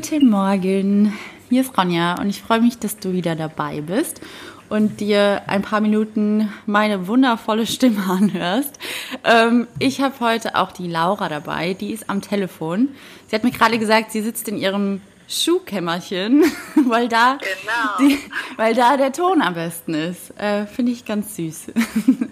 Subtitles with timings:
[0.00, 1.12] Guten Morgen,
[1.48, 4.20] hier ist Ronja und ich freue mich, dass du wieder dabei bist
[4.68, 8.78] und dir ein paar Minuten meine wundervolle Stimme anhörst.
[9.24, 12.90] Ähm, ich habe heute auch die Laura dabei, die ist am Telefon.
[13.26, 16.44] Sie hat mir gerade gesagt, sie sitzt in ihrem Schuhkämmerchen,
[16.88, 17.98] weil da, Genau.
[18.08, 18.18] die,
[18.56, 20.30] weil da der Ton am besten ist.
[20.38, 21.72] Äh, finde ich ganz süß.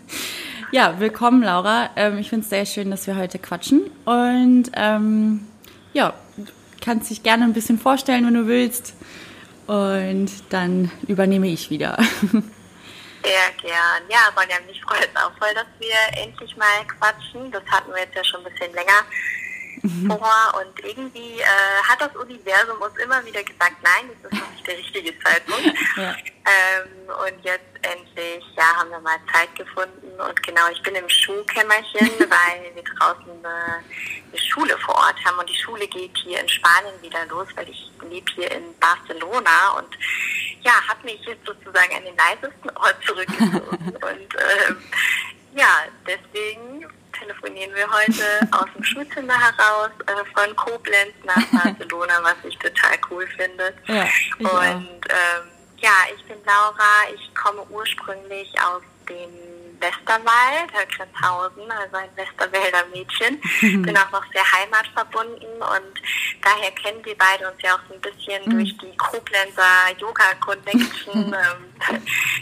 [0.70, 1.90] ja, willkommen, Laura.
[1.96, 3.80] Ähm, ich finde es sehr schön, dass wir heute quatschen.
[4.04, 5.40] Und ähm,
[5.92, 6.14] ja,
[6.86, 8.94] kannst dich gerne ein bisschen vorstellen, wenn du willst.
[9.66, 11.98] Und dann übernehme ich wieder.
[13.24, 14.02] Sehr gern.
[14.08, 17.50] Ja, Ronja, mich freut es auch voll, dass wir endlich mal quatschen.
[17.50, 19.02] Das hatten wir jetzt ja schon ein bisschen länger
[20.06, 20.60] vor.
[20.60, 24.66] Und irgendwie äh, hat das Universum uns immer wieder gesagt, nein, das ist noch nicht
[24.66, 25.66] der richtige Zeitpunkt.
[25.96, 26.14] Ja.
[26.46, 30.20] Ähm, und jetzt endlich, ja, haben wir mal Zeit gefunden.
[30.20, 33.82] Und genau, ich bin im Schuhkämmerchen, weil wir draußen eine,
[34.30, 35.38] eine Schule vor Ort haben.
[35.38, 39.78] Und die Schule geht hier in Spanien wieder los, weil ich lebe hier in Barcelona
[39.78, 39.96] und
[40.62, 43.96] ja, habe mich jetzt sozusagen an den leisesten Ort zurückgezogen.
[44.02, 44.34] und
[44.68, 44.76] ähm,
[45.54, 46.75] ja, deswegen
[47.26, 52.96] telefonieren wir heute aus dem Schulzimmer heraus äh, von Koblenz nach Barcelona, was ich total
[53.10, 53.74] cool finde.
[53.86, 54.06] Ja,
[54.38, 59.30] und ähm, ja, ich bin Laura, ich komme ursprünglich aus dem
[59.78, 63.40] Westerwald, Höcklenzhausen, also ein Westerwälder Mädchen.
[63.82, 66.02] bin auch noch sehr heimatverbunden und
[66.42, 71.34] daher kennen wir beide uns ja auch so ein bisschen durch die Koblenzer Yoga Connection,
[71.34, 72.00] ähm,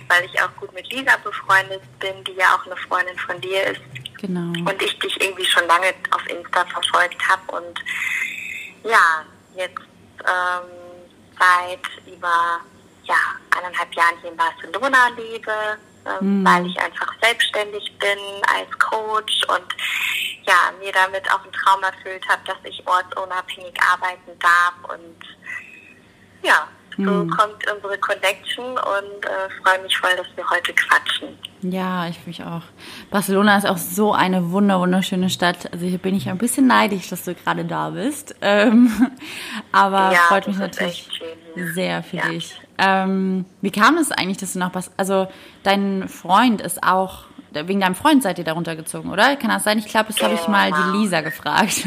[0.08, 3.64] weil ich auch gut mit Lisa befreundet bin, die ja auch eine Freundin von dir
[3.64, 3.80] ist
[4.20, 4.52] Genau.
[4.70, 7.78] und ich dich irgendwie schon lange auf Insta verfolgt habe und
[8.84, 9.24] ja,
[9.56, 9.80] jetzt
[10.20, 10.70] ähm,
[11.38, 12.60] seit über
[13.04, 13.16] ja,
[13.56, 18.18] eineinhalb Jahren hier in Barcelona lebe, ähm, weil ich einfach selbstständig bin
[18.55, 19.74] als Coach und
[20.46, 25.20] ja, mir damit auch einen Traum erfüllt habe, dass ich ortsunabhängig arbeiten darf und
[26.42, 31.28] ja, so kommt unsere Connection und äh, freue mich voll, dass wir heute quatschen.
[31.62, 32.62] Ja, ich mich auch.
[33.10, 35.72] Barcelona ist auch so eine wunder wunderschöne Stadt.
[35.72, 38.34] Also hier bin ich ein bisschen neidisch, dass du gerade da bist.
[38.42, 39.10] Ähm,
[39.72, 42.28] aber Ja, freut mich natürlich schön sehr für Ja.
[42.28, 42.54] dich.
[42.78, 45.28] Ähm, wie kam es eigentlich, dass du nach Bas Also
[45.62, 49.36] dein Freund ist auch wegen deinem Freund seid ihr da runtergezogen, oder?
[49.36, 49.78] Kann das sein?
[49.78, 50.90] Ich glaube, das habe ich mal Genau.
[50.92, 51.84] die Lisa gefragt.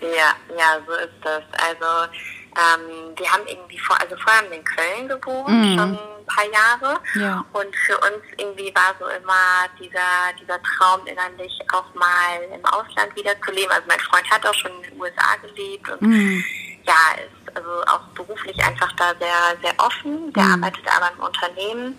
[0.00, 1.42] Ja, ja, so ist das.
[1.52, 2.12] Also
[2.56, 6.44] ähm, wir haben irgendwie vor, also vorher haben wir in Köln gewohnt, schon ein paar
[6.44, 7.00] Jahre.
[7.14, 7.44] Ja.
[7.52, 13.14] Und für uns irgendwie war so immer dieser, dieser Traum innerlich auch mal im Ausland
[13.16, 13.70] wieder zu leben.
[13.70, 16.44] Also mein Freund hat auch schon in den USA gelebt und
[16.84, 20.32] ja, ist also auch beruflich einfach da sehr, sehr offen.
[20.32, 21.98] Der arbeitet aber im Unternehmen.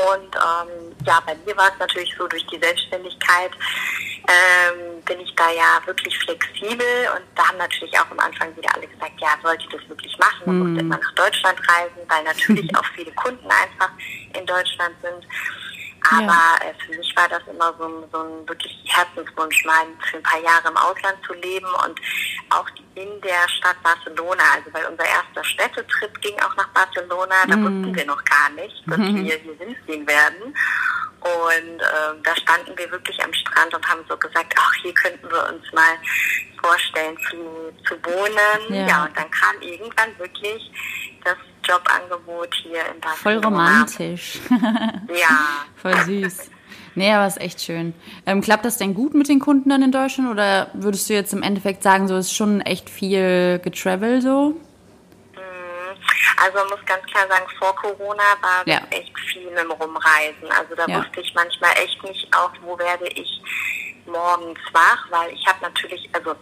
[0.00, 3.50] Und ähm, ja, bei mir war es natürlich so, durch die Selbstständigkeit
[4.28, 8.74] ähm, bin ich da ja wirklich flexibel und da haben natürlich auch am Anfang wieder
[8.74, 10.42] alle gesagt, ja, sollte ich das wirklich machen?
[10.46, 13.90] Man musste immer nach Deutschland reisen, weil natürlich auch viele Kunden einfach
[14.34, 15.26] in Deutschland sind.
[16.10, 20.16] Aber äh, für mich war das immer so ein, so ein wirklich Herzenswunsch, mal für
[20.16, 22.00] ein paar Jahre im Ausland zu leben und
[22.50, 27.56] auch in der Stadt Barcelona, also weil unser erster Städtetrip ging auch nach Barcelona, da
[27.56, 30.54] wussten wir noch gar nicht, dass wir hier hinziehen werden.
[31.20, 35.30] Und ähm, da standen wir wirklich am Strand und haben so gesagt, ach, hier könnten
[35.30, 35.96] wir uns mal
[36.62, 38.74] vorstellen zu, zu wohnen.
[38.74, 38.86] Ja.
[38.86, 39.04] Ja.
[39.04, 40.70] und dann kam irgendwann wirklich
[41.24, 43.16] das Jobangebot hier in Barcelona.
[43.16, 44.38] Voll romantisch.
[45.08, 46.50] Ja, Voll süß.
[46.94, 47.94] Nee, aber ist echt schön.
[48.26, 51.32] Ähm, klappt das denn gut mit den Kunden dann in Deutschland oder würdest du jetzt
[51.32, 54.54] im Endeffekt sagen, so ist schon echt viel getravel so?
[56.42, 58.80] Also man muss ganz klar sagen, vor Corona war Ja.
[58.90, 60.50] echt viel im Rumreisen.
[60.58, 60.98] Also da Ja.
[60.98, 63.40] wusste ich manchmal echt nicht auch, wo werde ich
[64.06, 66.34] morgens wach, weil ich habe natürlich, also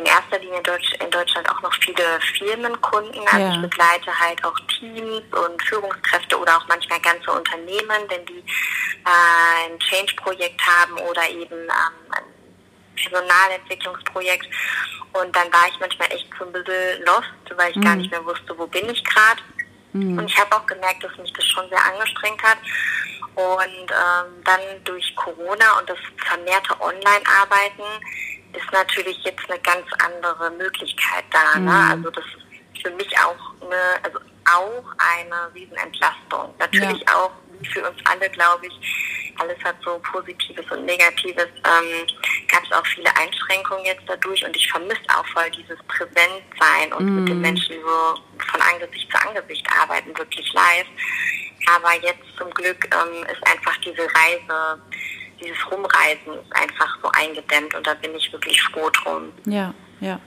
[0.00, 3.20] in erster Linie in, Deutsch, in Deutschland auch noch viele Firmenkunden.
[3.28, 3.54] Also Ja.
[3.54, 8.38] ich begleite halt auch Teams und Führungskräfte oder auch manchmal ganze Unternehmen, wenn die
[9.04, 12.24] äh, ein Change-Projekt haben oder eben ähm, ein
[12.96, 14.46] Personalentwicklungsprojekt.
[15.12, 18.24] Und dann war ich manchmal echt so ein bisschen lost, weil ich gar nicht mehr
[18.24, 19.42] wusste, wo bin ich gerade.
[19.92, 22.58] Und ich habe auch gemerkt, dass mich das schon sehr angestrengt hat.
[23.34, 27.82] Und ähm, dann durch Corona und das vermehrte Online-Arbeiten
[28.52, 31.58] ist natürlich jetzt eine ganz andere Möglichkeit da.
[31.58, 31.86] Ne?
[31.90, 36.54] Also das ist für mich auch eine, also auch eine Riesenentlastung.
[36.58, 41.48] Natürlich auch wie für uns alle, glaube ich, alles hat so Positives und Negatives.
[41.64, 42.06] Ähm,
[42.48, 47.14] Gab es auch viele Einschränkungen jetzt dadurch und ich vermisse auch voll dieses Präsentsein und
[47.14, 48.20] mit den Menschen so
[48.50, 50.86] von Angesicht zu Angesicht arbeiten, wirklich live.
[51.74, 54.82] Aber jetzt zum Glück ähm, ist einfach diese Reise,
[55.40, 59.32] dieses Rumreisen ist einfach so eingedämmt und da bin ich wirklich froh drum.
[59.46, 60.20] Ja, ja.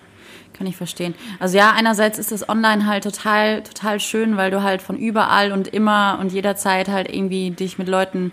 [0.54, 1.16] Kann ich verstehen.
[1.40, 5.52] Also ja, einerseits ist das online halt total, total schön, weil du halt von überall
[5.52, 8.32] und immer und jederzeit halt irgendwie dich mit Leuten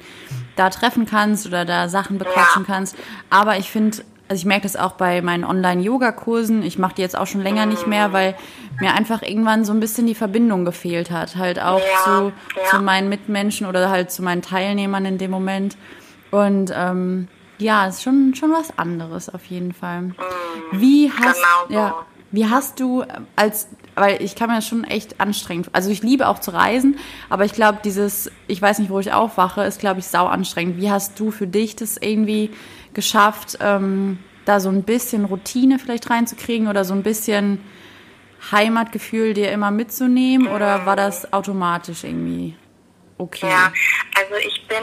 [0.55, 2.75] da treffen kannst oder da Sachen bequatschen ja.
[2.75, 2.97] kannst.
[3.31, 6.63] Aber ich finde, also ich merke das auch bei meinen Online-Yoga-Kursen.
[6.63, 8.37] Ich mache die jetzt auch schon länger nicht mehr, weil
[8.81, 11.37] mir einfach irgendwann so ein bisschen die Verbindung gefehlt hat.
[11.37, 12.65] Halt auch ja, zu, ja.
[12.71, 15.77] zu meinen Mitmenschen oder halt zu meinen Teilnehmern in dem Moment.
[16.31, 17.29] Und ähm,
[17.59, 20.03] ja, ist schon, schon was anderes auf jeden Fall.
[20.03, 20.15] Mhm.
[20.73, 21.75] Wie hast, genau so.
[21.75, 23.05] ja, wie hast du
[23.37, 26.99] als, weil ich kann mir das schon echt anstrengend, also ich liebe auch zu reisen,
[27.29, 30.77] aber ich glaube, dieses, ich weiß nicht, wo ich aufwache, ist, glaube ich, sau anstrengend.
[30.79, 32.51] Wie hast du für dich das irgendwie
[32.95, 37.61] geschafft, ähm, da so ein bisschen Routine vielleicht reinzukriegen oder so ein bisschen
[38.51, 42.57] Heimatgefühl dir immer mitzunehmen oder war das automatisch irgendwie
[43.19, 43.49] okay?
[43.49, 43.73] Ja,
[44.17, 44.79] also ich bin,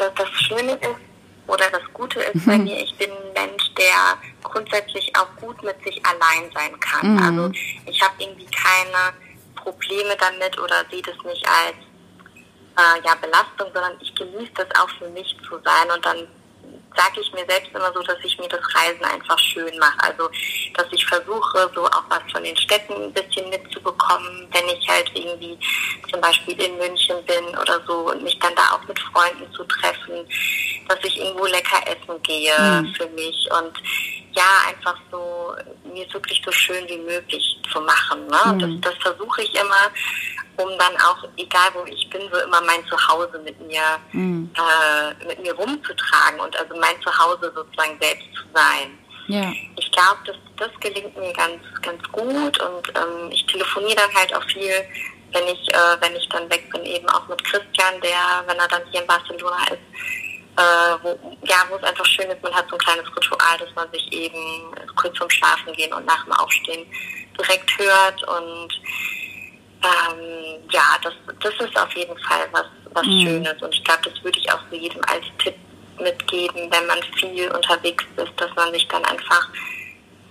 [0.00, 1.10] das, das Schöne ist,
[1.46, 5.82] oder das Gute ist bei mir, ich bin ein Mensch, der grundsätzlich auch gut mit
[5.82, 7.14] sich allein sein kann.
[7.14, 7.22] Mhm.
[7.22, 7.52] Also
[7.86, 9.12] ich habe irgendwie keine
[9.56, 11.76] Probleme damit oder sehe das nicht als
[12.76, 16.28] äh, ja, Belastung, sondern ich genieße das auch für mich zu sein und dann
[16.96, 19.98] sage ich mir selbst immer so, dass ich mir das Reisen einfach schön mache.
[20.00, 20.28] Also,
[20.74, 25.10] dass ich versuche, so auch was von den Städten ein bisschen mitzubekommen, wenn ich halt
[25.14, 25.58] irgendwie
[26.10, 29.64] zum Beispiel in München bin oder so und mich dann da auch mit Freunden zu
[29.64, 30.26] treffen,
[30.88, 32.94] dass ich irgendwo lecker essen gehe mhm.
[32.94, 33.72] für mich und
[34.32, 35.54] ja, einfach so,
[35.92, 38.26] mir es wirklich so schön wie möglich zu machen.
[38.26, 38.52] Ne?
[38.52, 38.80] Mhm.
[38.82, 39.90] Das, das versuche ich immer
[40.62, 44.50] um dann auch, egal wo ich bin, so immer mein Zuhause mit mir, mhm.
[44.54, 48.98] äh, mit mir rumzutragen und also mein Zuhause sozusagen selbst zu sein.
[49.28, 49.52] Ja.
[49.76, 54.34] Ich glaube, das, das gelingt mir ganz, ganz gut und ähm, ich telefoniere dann halt
[54.34, 54.72] auch viel,
[55.32, 58.68] wenn ich, äh, wenn ich dann weg bin, eben auch mit Christian, der, wenn er
[58.68, 59.78] dann hier in Barcelona ist,
[60.56, 63.74] äh, wo, ja, wo es einfach schön ist, man hat so ein kleines Ritual, dass
[63.76, 66.86] man sich eben kurz vorm Schlafen gehen und nach dem Aufstehen
[67.38, 68.80] direkt hört und
[69.82, 73.20] ähm, ja, das, das ist auf jeden Fall was, was mhm.
[73.20, 73.62] Schönes.
[73.62, 75.54] Und ich glaube, das würde ich auch so jedem als Tipp
[76.00, 79.48] mitgeben, wenn man viel unterwegs ist, dass man sich dann einfach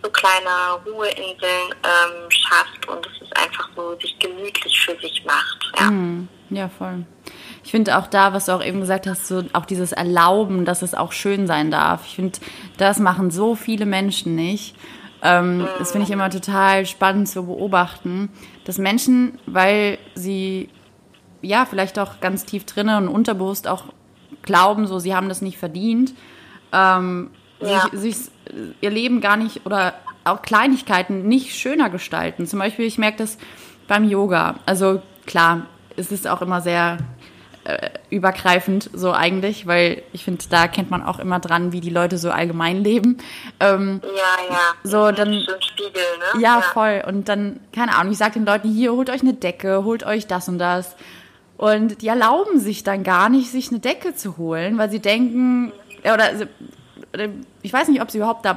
[0.01, 5.72] so kleine Ruheinseln ähm, schafft und es ist einfach so sich gemütlich für sich macht.
[5.80, 6.28] Ja, mhm.
[6.50, 7.06] ja voll.
[7.63, 10.81] Ich finde auch da, was du auch eben gesagt hast, so auch dieses Erlauben, dass
[10.81, 12.06] es auch schön sein darf.
[12.06, 12.40] Ich finde,
[12.78, 14.75] das machen so viele Menschen nicht.
[15.22, 18.30] Ähm, das finde ich immer total spannend zu beobachten,
[18.69, 20.69] dass Menschen, weil sie
[21.42, 23.86] ja vielleicht auch ganz tief drinnen und unterbewusst auch
[24.44, 26.13] glauben, so sie haben das nicht verdient,
[26.71, 27.31] ähm,
[27.62, 27.89] ja.
[27.92, 28.31] sich, sich
[28.80, 32.45] ihr Leben gar nicht oder auch Kleinigkeiten nicht schöner gestalten.
[32.45, 33.39] Zum Beispiel, ich merke das
[33.88, 34.60] beim Yoga.
[34.68, 35.65] Also klar,
[35.95, 36.98] es ist auch immer sehr
[37.65, 41.89] äh, übergreifend so eigentlich, weil ich finde, da kennt man auch immer dran, wie die
[41.89, 43.17] Leute so allgemein leben.
[43.59, 44.59] Ähm, ja, ja.
[44.83, 46.01] So, dann, so Spiegel,
[46.33, 46.41] ne?
[46.41, 47.03] Ja, ja, voll.
[47.07, 50.27] Und dann, keine Ahnung, ich sage den Leuten, hier, holt euch eine Decke, holt euch
[50.27, 50.95] das und das.
[51.57, 55.73] Und die erlauben sich dann gar nicht, sich eine Decke zu holen, weil sie denken,
[56.03, 56.29] oder
[57.62, 58.47] ich weiß nicht, ob sie überhaupt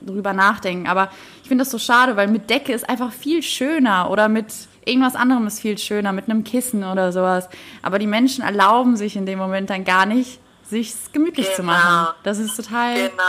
[0.00, 1.10] darüber nachdenken, aber
[1.42, 4.46] ich finde das so schade, weil mit Decke ist einfach viel schöner oder mit
[4.90, 7.48] irgendwas anderem ist viel schöner, mit einem Kissen oder sowas.
[7.82, 11.56] Aber die Menschen erlauben sich in dem Moment dann gar nicht, sich gemütlich genau.
[11.56, 12.14] zu machen.
[12.22, 13.22] Das ist total, genau.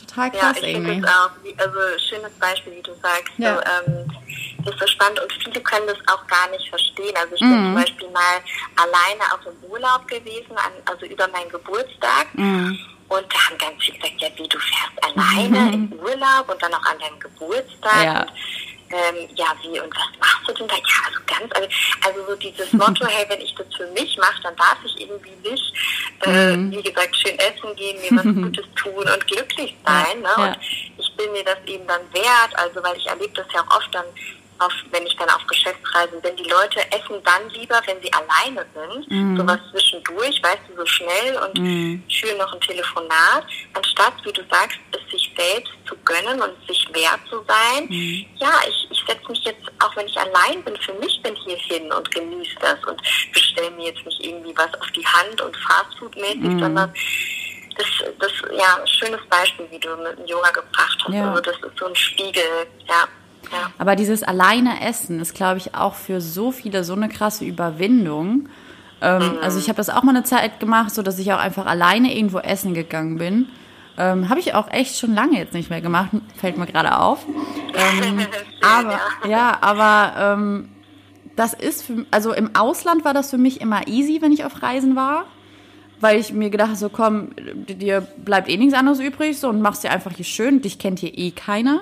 [0.00, 1.00] total krass ja, ich irgendwie.
[1.00, 1.78] Das auch, also
[2.08, 3.32] schönes Beispiel, wie du sagst.
[3.38, 3.54] Ja.
[3.54, 4.12] So, ähm,
[4.64, 7.14] das ist so spannend und viele können das auch gar nicht verstehen.
[7.16, 7.50] Also ich mhm.
[7.50, 8.38] bin zum Beispiel mal
[8.76, 12.26] alleine auf dem Urlaub gewesen, an, also über meinen Geburtstag.
[12.34, 12.78] Mhm.
[13.08, 15.92] Und da haben ganz viele gesagt, ja, wie du fährst alleine mhm.
[15.92, 18.04] im Urlaub und dann auch an deinem Geburtstag.
[18.04, 18.20] Ja.
[18.22, 18.32] Und
[18.92, 20.74] ähm, ja, wie und was machst du denn da?
[20.74, 21.68] Ja, also ganz, also,
[22.06, 25.50] also so dieses Motto, hey, wenn ich das für mich mache, dann darf ich irgendwie
[25.50, 25.72] nicht,
[26.26, 26.70] äh, mhm.
[26.70, 30.20] wie gesagt, schön essen gehen, mir was Gutes tun und glücklich sein.
[30.20, 30.30] Ne?
[30.36, 30.56] Und
[30.98, 33.94] ich bin mir das eben dann wert, also weil ich erlebe das ja auch oft
[33.94, 34.04] dann
[34.64, 38.66] auf, wenn ich dann auf Geschäftsreisen bin, die Leute essen dann lieber, wenn sie alleine
[38.74, 39.36] sind, mm.
[39.36, 42.02] sowas zwischendurch, weißt du, so schnell und mm.
[42.08, 46.86] schön noch ein Telefonat, anstatt, wie du sagst, es sich selbst zu gönnen und sich
[46.92, 47.86] wert zu sein.
[47.88, 48.26] Mm.
[48.38, 51.56] Ja, ich, ich setze mich jetzt, auch wenn ich allein bin, für mich bin hier
[51.56, 53.00] hin und genieße das und
[53.32, 56.60] bestelle mir jetzt nicht irgendwie was auf die Hand und Fastfood-mäßig, mm.
[56.60, 56.94] sondern
[57.76, 57.86] das,
[58.18, 61.14] das, ja, schönes Beispiel, wie du mit dem Yoga gebracht hast.
[61.14, 61.30] Ja.
[61.30, 63.08] Also das ist so ein Spiegel, ja.
[63.78, 68.48] Aber dieses alleine Essen ist, glaube ich, auch für so viele so eine krasse Überwindung.
[69.00, 69.38] Ähm, mhm.
[69.42, 72.16] Also ich habe das auch mal eine Zeit gemacht, so dass ich auch einfach alleine
[72.16, 73.48] irgendwo essen gegangen bin.
[73.98, 77.26] Ähm, habe ich auch echt schon lange jetzt nicht mehr gemacht, fällt mir gerade auf.
[77.74, 78.20] Ähm,
[78.62, 80.68] aber ja, aber ähm,
[81.36, 84.62] das ist für, also im Ausland war das für mich immer easy, wenn ich auf
[84.62, 85.26] Reisen war
[86.02, 89.84] weil ich mir gedacht so komm, dir bleibt eh nichts anderes übrig so und machst
[89.84, 91.80] dir einfach hier schön, dich kennt hier eh keiner.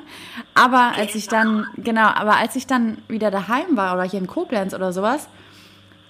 [0.54, 4.26] Aber als ich dann genau, aber als ich dann wieder daheim war oder hier in
[4.26, 5.26] Koblenz oder sowas,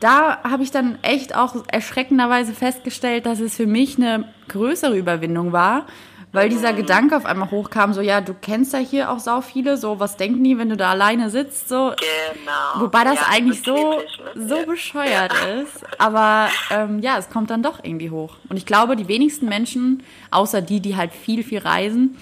[0.01, 5.53] da habe ich dann echt auch erschreckenderweise festgestellt, dass es für mich eine größere Überwindung
[5.53, 5.87] war,
[6.33, 9.77] weil dieser Gedanke auf einmal hochkam, so ja, du kennst ja hier auch sau viele,
[9.77, 11.93] so was denken die, wenn du da alleine sitzt, so.
[11.97, 12.85] Genau.
[12.85, 14.01] Wobei das Ja, eigentlich so,
[14.35, 14.65] so Ja.
[14.65, 15.33] bescheuert
[15.63, 15.85] ist.
[15.99, 18.37] Aber ähm, ja, es kommt dann doch irgendwie hoch.
[18.49, 22.17] Und ich glaube, die wenigsten Menschen, außer die, die halt viel, viel reisen,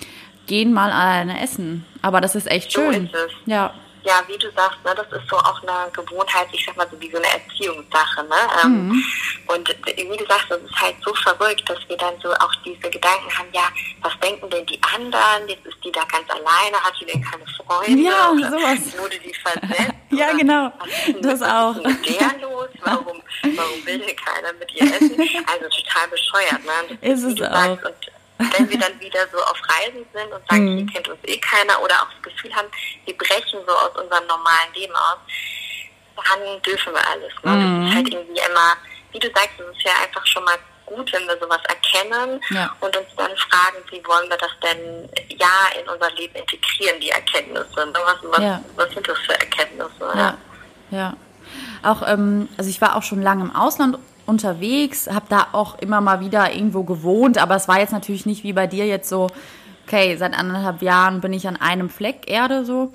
[0.46, 1.84] gehen mal alleine essen.
[2.00, 3.04] Aber das ist echt So schön.
[3.06, 3.32] ist es.
[3.46, 3.72] Ja.
[4.08, 6.98] Ja, wie du sagst, ne, das ist so auch eine Gewohnheit, ich sag mal so
[6.98, 8.22] wie so eine Erziehungssache.
[8.24, 8.36] Ne?
[8.64, 9.04] Ähm, Mhm.
[9.48, 12.88] Und wie du sagst, das ist halt so verrückt, dass wir dann so auch diese
[12.90, 13.68] Gedanken haben, ja,
[14.02, 15.46] was denken denn die anderen?
[15.48, 18.02] Jetzt ist die da ganz alleine, hat die denn keine Freunde?
[18.02, 18.98] Ja, Oder sowas.
[18.98, 19.92] Wurde die versetzt?
[20.10, 20.72] Ja, genau.
[20.78, 21.76] Was ist Das was auch.
[21.76, 22.68] ist denn mit der los?
[22.82, 25.20] Warum, warum will denn keiner mit ihr essen?
[25.46, 26.64] Also total bescheuert.
[26.64, 26.96] Ne?
[27.02, 27.54] Das Ist es wie du auch.
[27.78, 27.94] sagst, und
[28.38, 30.76] wenn wir dann wieder so auf Reisen sind und sagen, Mhm.
[30.78, 32.68] hier kennt uns eh keiner oder auch das Gefühl haben,
[33.04, 35.18] wir brechen so aus unserem normalen Leben aus,
[36.16, 37.32] dann dürfen wir alles.
[37.42, 37.52] Ne?
[37.52, 37.80] Mhm.
[37.82, 38.72] Das ist halt irgendwie immer,
[39.12, 42.74] wie du sagst, es ist ja einfach schon mal gut, wenn wir sowas erkennen Ja.
[42.80, 47.10] und uns dann fragen, wie wollen wir das denn ja in unser Leben integrieren, die
[47.10, 47.74] Erkenntnisse.
[47.86, 47.92] Ne?
[48.04, 48.64] Was, was, Ja.
[48.76, 50.12] was sind das für Erkenntnisse?
[50.14, 50.38] Ja,
[50.90, 51.14] ja.
[51.82, 56.00] Auch, ähm, also ich war auch schon lange im Ausland unterwegs, habe da auch immer
[56.00, 59.28] mal wieder irgendwo gewohnt, aber es war jetzt natürlich nicht wie bei dir jetzt so,
[59.86, 62.92] okay, seit anderthalb Jahren bin ich an einem Fleck Erde so.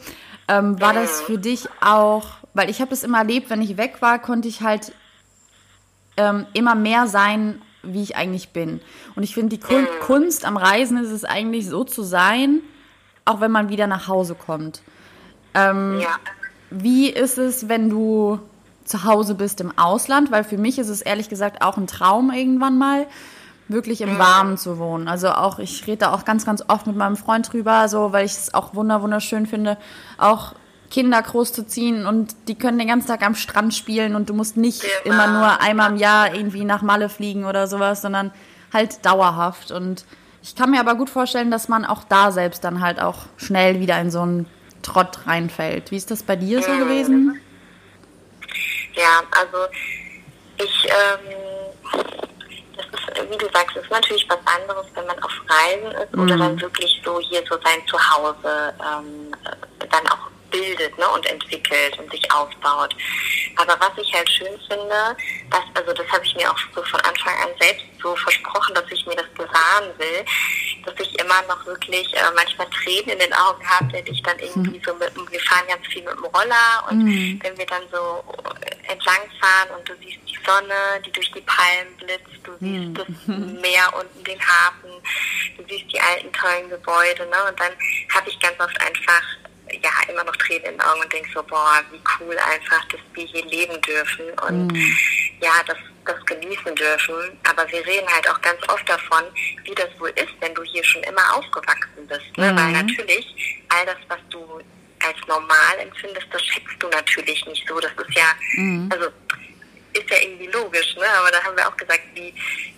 [0.48, 4.02] Ähm, war das für dich auch, weil ich habe das immer erlebt, wenn ich weg
[4.02, 4.92] war, konnte ich halt
[6.18, 8.80] ähm, immer mehr sein, wie ich eigentlich bin.
[9.16, 12.60] Und ich finde, die Kun Kunst am Reisen ist es eigentlich so zu sein,
[13.26, 14.84] auch wenn man wieder nach Hause kommt.
[15.56, 16.20] Ähm, Ja.
[16.70, 18.40] Wie ist es, wenn du
[18.86, 20.32] zu Hause bist im Ausland?
[20.32, 23.08] Weil für mich ist es ehrlich gesagt auch ein Traum irgendwann mal,
[23.70, 25.08] wirklich im Warmen zu wohnen.
[25.08, 28.26] Also auch, ich rede da auch ganz, ganz oft mit meinem Freund drüber, so, weil
[28.26, 29.78] ich es auch wunder, wunderschön finde,
[30.18, 30.54] auch
[30.92, 34.34] Kinder groß zu ziehen und die können den ganzen Tag am Strand spielen und du
[34.34, 35.16] musst nicht Genau.
[35.16, 38.32] immer nur einmal im Jahr irgendwie nach Malle fliegen oder sowas, sondern
[38.72, 39.72] halt dauerhaft.
[39.72, 40.06] Und
[40.44, 43.80] ich kann mir aber gut vorstellen, dass man auch da selbst dann halt auch schnell
[43.80, 44.46] wieder in so einen
[44.84, 45.90] Trott reinfällt.
[45.90, 47.40] Wie ist das bei dir so gewesen?
[48.96, 49.68] Ja, also
[50.58, 52.04] ich, ähm,
[52.76, 56.14] das ist, wie du sagst, es ist natürlich was anderes, wenn man auf Reisen ist
[56.14, 61.26] oder dann wirklich so hier so sein Zuhause ähm, äh, dann auch bildet ne, und
[61.26, 62.96] entwickelt und sich aufbaut.
[63.58, 65.18] Aber was ich halt schön finde,
[65.50, 68.86] dass, also das habe ich mir auch so von Anfang an selbst so versprochen, dass
[68.92, 70.26] ich mir das bewahren will,
[70.86, 74.38] dass ich immer noch wirklich äh, manchmal Tränen in den Augen habe, wenn ich dann
[74.40, 77.08] irgendwie so mit, dem- wir fahren ganz viel mit dem Roller und
[77.44, 78.24] wenn wir dann so
[78.88, 83.08] entlang fahren und du siehst die Sonne, die durch die Palmen blitzt, du siehst das
[83.62, 84.92] Meer unten, den Hafen,
[85.58, 87.38] du siehst die alten tollen Gebäude, ne?
[87.50, 87.72] Und dann
[88.14, 89.24] habe ich ganz oft einfach
[89.82, 93.00] ja immer noch Tränen in den Augen und denk so, boah, wie cool einfach, dass
[93.14, 94.78] wir hier leben dürfen und
[95.42, 97.16] ja, das, das genießen dürfen.
[97.50, 99.24] Aber wir reden halt auch ganz oft davon,
[99.64, 102.38] wie das wohl ist, wenn du hier schon immer aufgewachsen bist.
[102.38, 102.56] Ne?
[102.56, 104.62] Weil natürlich all das, was du
[105.06, 107.80] als normal empfindest, das schätzt du natürlich nicht so.
[107.80, 108.34] Das ist ja,
[108.90, 109.10] also
[109.94, 111.08] ist ja irgendwie logisch, ne?
[111.18, 112.34] Aber da haben wir auch gesagt, wie,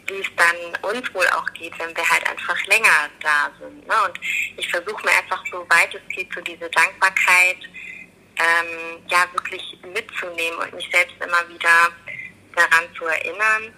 [0.08, 3.88] es dann uns wohl auch geht, wenn wir halt einfach länger da sind.
[3.88, 3.94] Ne?
[4.06, 4.20] Und
[4.58, 7.58] ich versuche mir einfach so weit es geht, so diese Dankbarkeit
[8.38, 11.90] ähm, ja wirklich mitzunehmen und mich selbst immer wieder
[12.56, 13.74] daran zu erinnern.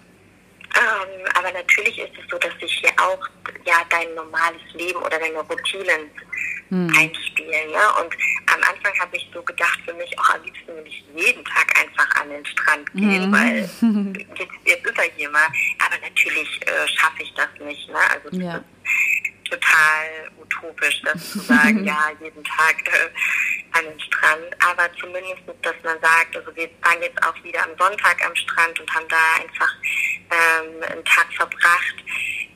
[0.76, 3.26] Ähm, aber natürlich ist es so, dass sich hier auch
[3.64, 6.10] ja dein normales Leben oder deine Routinen
[6.70, 7.70] einspielen.
[7.70, 7.84] Ne?
[8.00, 8.14] Und
[8.54, 11.66] am Anfang habe ich so gedacht, für mich auch am liebsten will ich jeden Tag
[11.80, 13.58] einfach an den Strand gehen, weil
[14.38, 15.46] jetzt, jetzt ist er hier mal.
[15.84, 17.88] Aber natürlich äh, schaffe ich das nicht.
[17.88, 17.96] Ne?
[18.12, 18.56] Also das Ja.
[18.56, 18.64] ist
[19.50, 24.44] total utopisch, das zu sagen, ja, jeden Tag äh, an den Strand.
[24.66, 28.78] Aber zumindest, dass man sagt, also wir waren jetzt auch wieder am Sonntag am Strand
[28.78, 29.72] und haben da einfach
[30.30, 31.94] ähm, einen Tag verbracht,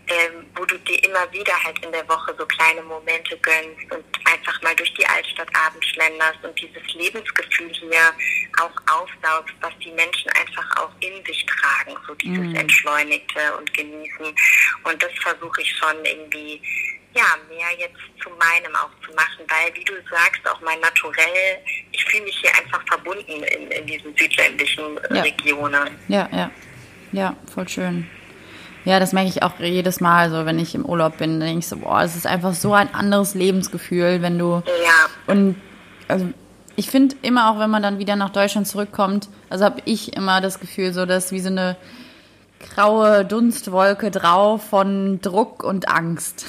[0.09, 4.05] ähm, wo du dir immer wieder halt in der Woche so kleine Momente gönnst und
[4.31, 8.13] einfach mal durch die Altstadt abends schlenderst und dieses Lebensgefühl hier
[8.61, 14.27] auch aufsaugst, was die Menschen einfach auch in sich tragen, so dieses Entschleunigte und Genießen.
[14.85, 16.61] Und das versuche ich schon irgendwie
[17.15, 21.59] ja, mehr jetzt zu meinem auch zu machen, weil, wie du sagst, auch mein Naturell,
[21.93, 25.23] ich fühle mich hier einfach verbunden in, in diesen südländischen Ja.
[25.23, 25.99] Regionen.
[26.09, 26.51] Ja, ja.
[27.13, 28.09] Ja, voll schön.
[28.85, 31.39] Ja, das merke ich auch jedes Mal so, wenn ich im Urlaub bin.
[31.39, 34.63] Denke ich so, boah, es ist einfach so ein anderes Lebensgefühl, wenn du.
[34.67, 35.57] Ja, Und
[36.09, 36.27] also
[36.75, 40.41] ich finde immer auch, wenn man dann wieder nach Deutschland zurückkommt, also habe ich immer
[40.41, 41.77] das Gefühl, so dass wie so eine
[42.75, 46.45] graue Dunstwolke drauf von Druck und Angst.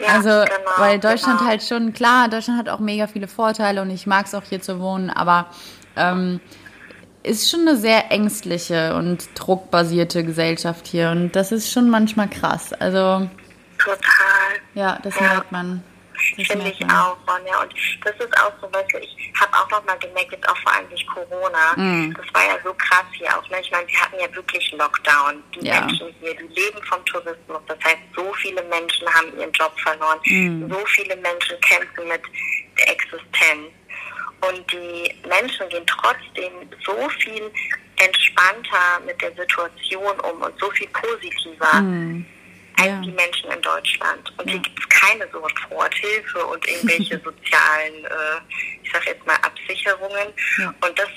[0.00, 1.50] Ja, also, genau, weil Deutschland genau.
[1.50, 4.62] halt schon, klar, Deutschland hat auch mega viele Vorteile und ich mag es auch hier
[4.62, 5.46] zu wohnen, aber
[5.96, 6.40] ähm,
[7.22, 12.72] ist schon eine sehr ängstliche und druckbasierte Gesellschaft hier und das ist schon manchmal krass.
[12.72, 13.28] Also,
[13.78, 14.00] total.
[14.74, 15.22] Ja, das ja.
[15.22, 15.82] merkt man.
[16.36, 17.62] Finde ich auch, Ronja.
[17.62, 17.74] Und
[18.04, 20.72] das ist auch so, weißt du, ich habe auch noch mal gemerkt, jetzt auch vor
[20.72, 22.14] allem durch Corona, mm.
[22.14, 23.48] das war ja so krass hier auch.
[23.50, 23.60] Ne?
[23.60, 25.42] Ich meine, wir hatten ja wirklich Lockdown.
[25.54, 25.80] Die ja.
[25.80, 27.60] Menschen hier, die leben vom Tourismus.
[27.66, 30.18] Das heißt, so viele Menschen haben ihren Job verloren.
[30.26, 30.70] Mm.
[30.70, 32.22] So viele Menschen kämpfen mit
[32.78, 33.70] der Existenz.
[34.48, 36.52] Und die Menschen gehen trotzdem
[36.84, 37.50] so viel
[37.96, 41.80] entspannter mit der Situation um und so viel positiver.
[41.80, 42.26] Mm
[42.82, 43.00] als ja.
[43.00, 44.32] die Menschen in Deutschland.
[44.38, 44.52] Und ja.
[44.52, 48.40] hier gibt es keine Soforthilfe und irgendwelche sozialen, äh,
[48.82, 50.32] ich sag jetzt mal, Absicherungen.
[50.58, 50.74] Ja.
[50.84, 51.08] Und das,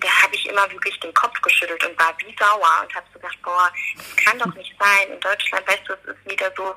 [0.00, 3.18] da habe ich immer wirklich den Kopf geschüttelt und war wie sauer und habe so
[3.18, 5.12] gedacht, boah, das kann doch nicht sein.
[5.12, 6.74] In Deutschland, weißt du, es ist wieder so,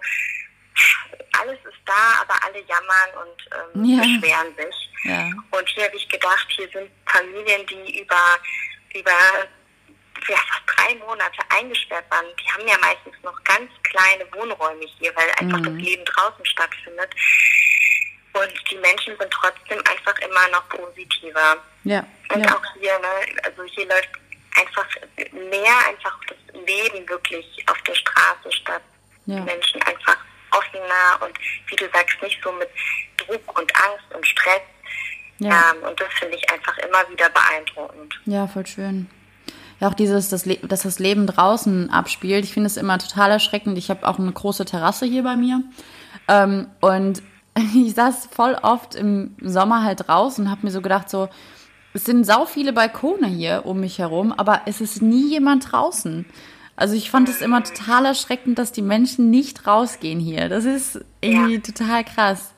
[1.40, 4.02] alles ist da, aber alle jammern und ähm, ja.
[4.02, 4.90] beschweren sich.
[5.04, 5.30] Ja.
[5.52, 8.40] Und hier habe ich gedacht, hier sind Familien, die über,
[8.94, 9.12] über
[10.28, 15.16] ja, fast drei Monate eingesperrt waren, die haben ja meistens noch ganz kleine Wohnräume hier,
[15.16, 15.64] weil einfach mhm.
[15.66, 17.10] das Leben draußen stattfindet.
[18.34, 21.58] Und die Menschen sind trotzdem einfach immer noch positiver.
[21.84, 22.06] Ja.
[22.34, 22.56] Und ja.
[22.56, 24.10] auch hier, ne, also hier läuft
[24.58, 24.88] einfach
[25.34, 28.82] mehr einfach das Leben wirklich auf der Straße statt.
[29.26, 29.36] Ja.
[29.36, 30.18] Die Menschen einfach
[30.52, 32.70] offener und wie du sagst, nicht so mit
[33.18, 34.62] Druck und Angst und Stress.
[35.40, 35.50] Ja.
[35.72, 38.20] Ähm, und das finde ich einfach immer wieder beeindruckend.
[38.26, 39.10] Ja, voll schön
[39.82, 42.46] ja auch dieses, das dass das Leben draußen abspielt.
[42.46, 43.78] Ich finde es immer total erschreckend.
[43.78, 45.64] Ich habe auch eine große Terrasse hier bei mir.
[46.28, 47.24] Ähm, und
[47.76, 51.30] ich saß voll oft im Sommer halt draußen und habe mir so gedacht, so,
[51.94, 56.26] es sind sau viele Balkone hier um mich herum, aber es ist nie jemand draußen.
[56.76, 60.50] Also ich fand es immer total erschreckend, dass die Menschen nicht rausgehen hier.
[60.50, 61.62] Das ist irgendwie ja.
[61.62, 62.54] total krass.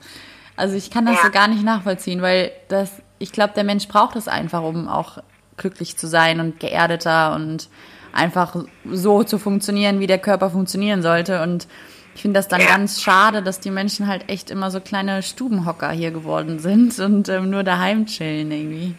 [0.55, 1.23] Also ich kann das ja.
[1.23, 5.17] so gar nicht nachvollziehen, weil das, ich glaube, der Mensch braucht es einfach, um auch
[5.57, 7.69] glücklich zu sein und geerdeter und
[8.11, 8.55] einfach
[8.89, 11.41] so zu funktionieren, wie der Körper funktionieren sollte.
[11.41, 11.67] Und
[12.15, 12.67] ich finde das dann ja.
[12.67, 17.27] ganz schade, dass die Menschen halt echt immer so kleine Stubenhocker hier geworden sind und
[17.29, 18.95] ähm, nur daheim chillen irgendwie.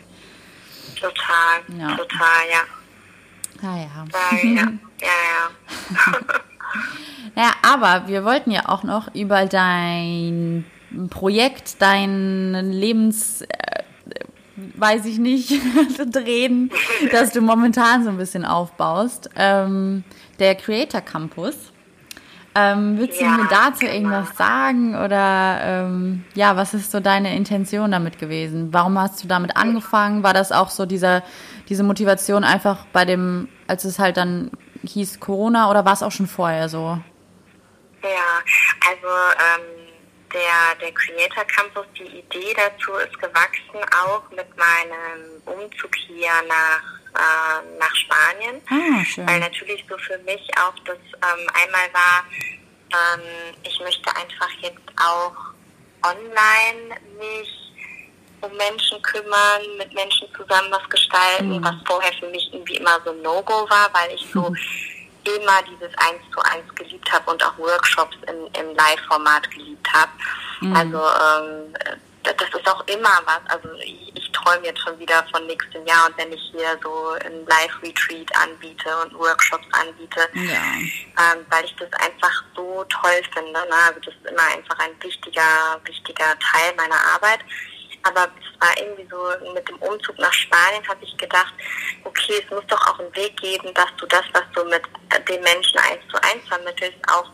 [0.97, 1.97] Total, ja.
[1.97, 2.61] total, ja.
[3.65, 4.07] Ah, ja.
[4.13, 4.67] Ja, ja,
[5.01, 5.51] ja.
[5.97, 6.21] ja.
[7.35, 10.65] naja, aber wir wollten ja auch noch über dein
[11.11, 13.47] Projekt, dein Lebens, äh,
[14.77, 15.51] weiß ich nicht,
[16.13, 16.71] drehen,
[17.11, 19.31] dass du momentan so ein bisschen aufbaust.
[19.37, 20.05] Ähm,
[20.39, 21.55] der Creator Campus.
[22.57, 27.37] Ähm, willst du ja, mir dazu irgendwas sagen oder ähm, ja, was ist so deine
[27.37, 28.73] Intention damit gewesen?
[28.73, 30.23] Warum hast du damit angefangen?
[30.23, 31.25] War das auch so dieser,
[31.69, 34.53] diese Motivation einfach bei dem, als es halt dann
[34.85, 37.01] hieß Corona oder war es auch schon vorher so?
[38.03, 38.43] Ja,
[38.89, 39.85] also ähm,
[40.33, 46.94] der, der Creator Campus, die Idee dazu ist gewachsen, auch mit meinem Umzug hier nach,
[47.15, 48.61] äh, nach Spanien.
[48.69, 49.27] Ah, schön.
[49.27, 52.25] Weil natürlich so für mich auch das ähm, einmal war,
[52.93, 55.37] ähm, ich möchte einfach jetzt auch
[56.03, 57.61] online mich
[58.41, 61.65] um Menschen kümmern, mit Menschen zusammen was gestalten, mhm.
[61.65, 64.57] was vorher für mich irgendwie immer so ein No-Go war, weil ich so mhm
[65.25, 70.11] immer dieses Eins zu eins geliebt habe und auch Workshops im, im Live-Format geliebt habe.
[70.61, 70.77] Mhm.
[70.77, 71.75] Also ähm,
[72.25, 73.41] das ist auch immer was.
[73.49, 77.11] Also ich, ich träume jetzt schon wieder von nächstem Jahr und wenn ich hier so
[77.25, 81.33] ein Live-Retreat anbiete und Workshops anbiete, ja.
[81.33, 83.53] ähm, weil ich das einfach so toll finde.
[83.53, 83.77] Ne?
[83.87, 87.41] Also das ist immer einfach ein wichtiger, wichtiger Teil meiner Arbeit.
[88.07, 91.55] Aber es war irgendwie so, mit dem Umzug nach Spanien habe ich gedacht,
[92.05, 94.83] okay, es muss doch auch einen Weg geben, dass du das, was du mit
[95.27, 97.31] den Menschen eins zu eins vermittelst, auch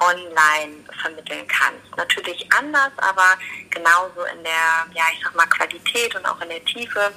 [0.00, 1.96] online vermitteln kannst.
[1.96, 3.38] Natürlich anders, aber
[3.70, 7.12] genauso in der, ja, ich sag mal, Qualität und auch in der Tiefe.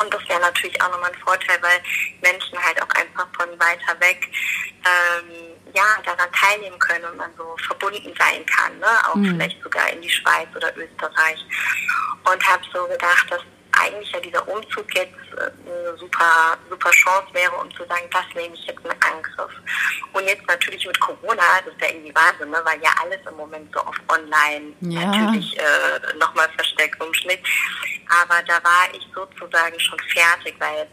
[0.00, 1.80] Und das wäre natürlich auch nochmal ein Vorteil, weil
[2.22, 4.26] Menschen halt auch einfach von weiter weg
[4.84, 9.08] ähm, ja, daran teilnehmen können und man so verbunden sein kann, ne?
[9.08, 9.26] auch mhm.
[9.26, 11.44] vielleicht sogar in die Schweiz oder Österreich.
[12.24, 13.42] Und habe so gedacht, dass
[13.82, 18.24] eigentlich ja dieser Umzug jetzt äh, eine super, super Chance wäre, um zu sagen, das
[18.34, 19.52] nehme ich jetzt in Angriff.
[20.12, 22.60] Und jetzt natürlich mit Corona, das ist ja irgendwie Wahnsinn, ne?
[22.64, 25.06] weil ja alles im Moment so auf online ja.
[25.06, 27.46] natürlich äh, nochmal verstärkt umschlägt.
[28.22, 30.86] Aber da war ich sozusagen schon fertig, weil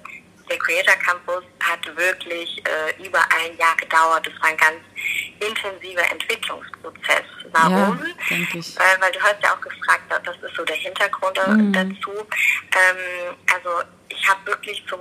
[0.50, 4.26] der Creator Campus hat wirklich äh, über ein Jahr gedauert.
[4.26, 4.80] Das war ein ganz
[5.40, 7.26] intensiver Entwicklungsprozess.
[7.52, 8.00] Warum?
[8.30, 11.74] Ja, äh, weil du hast ja auch gefragt, was ist so der Hintergrund mhm.
[11.74, 12.12] dazu.
[12.12, 13.70] Ähm, also
[14.10, 14.98] ich habe wirklich so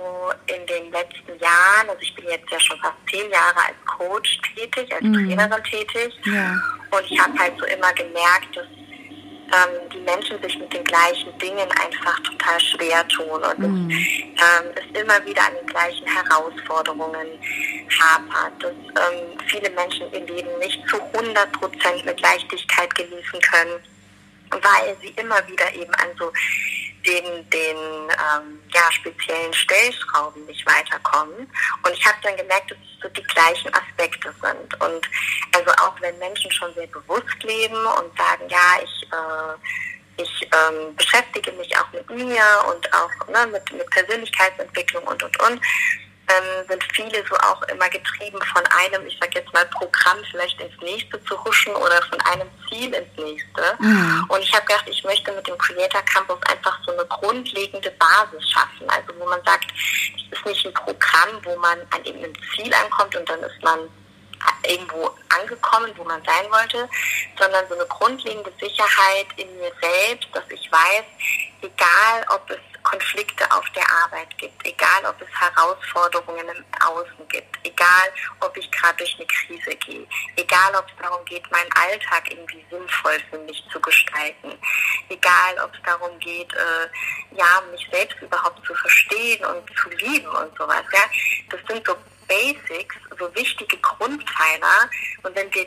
[0.47, 4.39] in den letzten Jahren, also ich bin jetzt ja schon fast zehn Jahre als Coach
[4.55, 5.13] tätig, als mhm.
[5.13, 6.13] Trainerin tätig.
[6.25, 6.53] Ja.
[6.91, 9.78] Und ich habe halt so immer gemerkt, dass ähm,
[10.09, 13.89] Menschen sich mit den gleichen Dingen einfach total schwer tun und mhm.
[13.91, 17.27] ähm, es immer wieder an den gleichen Herausforderungen
[17.99, 23.79] hapert, dass ähm, viele Menschen ihr Leben nicht zu 100 Prozent mit Leichtigkeit genießen können,
[24.51, 26.31] weil sie immer wieder eben an so
[27.05, 31.49] den, den ähm, ja, speziellen Stellschrauben nicht weiterkommen.
[31.83, 34.81] Und ich habe dann gemerkt, dass es so die gleichen Aspekte sind.
[34.81, 35.09] Und
[35.55, 40.95] also auch wenn Menschen schon sehr bewusst leben und sagen, ja, ich, äh, ich ähm,
[40.95, 45.61] beschäftige mich auch mit mir und auch ne, mit, mit Persönlichkeitsentwicklung und, und, und,
[46.29, 50.59] ähm, sind viele so auch immer getrieben von einem, ich sag jetzt mal, Programm vielleicht
[50.61, 53.75] ins nächste zu huschen oder von einem Ziel ins nächste.
[53.79, 54.25] Mhm.
[54.27, 58.49] Und ich habe gedacht, ich möchte mit dem Creator Campus einfach so eine grundlegende Basis
[58.51, 58.87] schaffen.
[58.89, 59.71] Also wo man sagt,
[60.31, 63.79] es ist nicht ein Programm, wo man an irgendeinem Ziel ankommt und dann ist man
[64.63, 66.89] irgendwo angekommen, wo man sein wollte,
[67.37, 71.03] sondern so eine grundlegende Sicherheit in mir selbst, dass ich weiß,
[71.61, 77.57] egal ob es Konflikte auf der Arbeit gibt, egal ob es Herausforderungen im Außen gibt,
[77.63, 82.31] egal ob ich gerade durch eine Krise gehe, egal ob es darum geht, meinen Alltag
[82.31, 84.57] irgendwie sinnvoll für mich zu gestalten,
[85.09, 90.29] egal ob es darum geht, äh, ja, mich selbst überhaupt zu verstehen und zu lieben
[90.29, 90.83] und sowas.
[90.91, 91.03] Ja,
[91.49, 91.95] das sind so
[92.29, 94.89] Basics, so wichtige Grundpfeiler.
[95.23, 95.65] Und wenn wir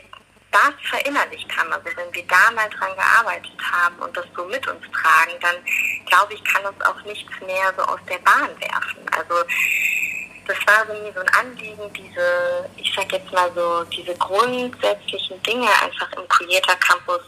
[0.51, 4.65] das verinnerlicht haben, also wenn wir da mal dran gearbeitet haben und das so mit
[4.67, 5.55] uns tragen, dann
[6.05, 9.05] glaube ich, kann uns auch nichts mehr so aus der Bahn werfen.
[9.11, 9.35] Also
[10.47, 15.41] das war so mir so ein Anliegen, diese, ich sag jetzt mal so, diese grundsätzlichen
[15.43, 17.21] Dinge einfach im Creator Campus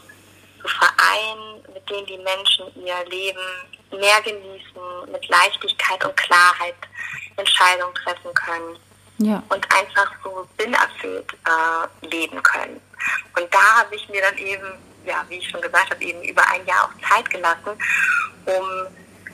[0.60, 3.40] zu vereinen, mit denen die Menschen ihr Leben
[3.90, 6.76] mehr genießen, mit Leichtigkeit und Klarheit
[7.36, 8.78] Entscheidungen treffen können
[9.18, 9.42] ja.
[9.48, 12.80] und einfach so sinnerfüllt äh, leben können.
[13.36, 14.66] Und da habe ich mir dann eben,
[15.04, 17.78] ja, wie ich schon gesagt habe, eben über ein Jahr auch Zeit gelassen,
[18.46, 18.86] um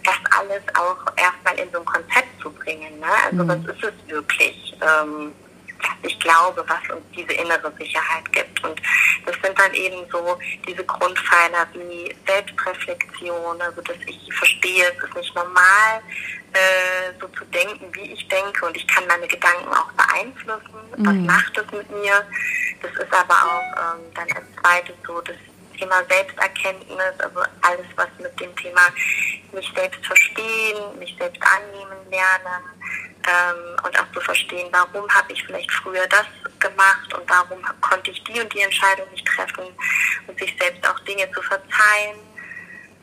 [0.05, 2.99] das alles auch erstmal in so ein Konzept zu bringen.
[2.99, 3.07] Ne?
[3.25, 3.49] Also mhm.
[3.49, 4.77] was ist es wirklich?
[4.81, 5.33] Ähm,
[6.03, 8.63] ich glaube, was uns diese innere Sicherheit gibt.
[8.65, 8.81] Und
[9.27, 15.17] das sind dann eben so diese Grundpfeiler wie Selbstreflexion, also dass ich verstehe, es ist
[15.17, 16.03] nicht normal,
[16.53, 20.81] äh, so zu denken, wie ich denke und ich kann meine Gedanken auch beeinflussen.
[20.97, 21.07] Mhm.
[21.07, 22.27] Was macht es mit mir?
[22.83, 25.37] Das ist aber auch ähm, dann als zweites so das
[25.79, 28.83] Thema Selbsterkenntnis, also alles, was mit dem Thema
[29.53, 32.63] mich selbst verstehen, mich selbst annehmen lernen,
[33.27, 36.27] ähm, und auch zu verstehen, warum habe ich vielleicht früher das
[36.59, 39.65] gemacht und warum konnte ich die und die Entscheidung nicht treffen
[40.27, 42.19] und sich selbst auch Dinge zu verzeihen.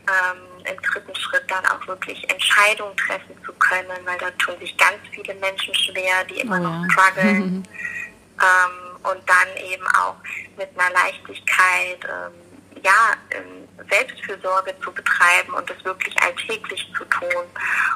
[0.07, 4.75] Ähm, Im dritten Schritt dann auch wirklich Entscheidungen treffen zu können, weil da tun sich
[4.77, 7.67] ganz viele Menschen schwer, die immer oh, noch strugglen.
[8.41, 10.15] ähm, und dann eben auch
[10.57, 12.48] mit einer Leichtigkeit, ähm,
[12.83, 17.45] ja, ähm, Selbstfürsorge zu betreiben und das wirklich alltäglich zu tun.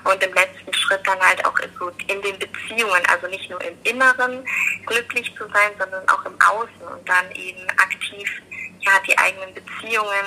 [0.04, 4.46] Und im letzten Schritt dann halt auch in den Beziehungen, also nicht nur im Inneren
[4.86, 8.42] glücklich zu sein, sondern auch im Außen und dann eben aktiv
[8.80, 10.26] ja, die eigenen Beziehungen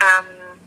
[0.00, 0.60] ähm,